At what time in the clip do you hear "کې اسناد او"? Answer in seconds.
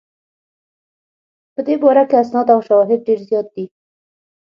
2.09-2.59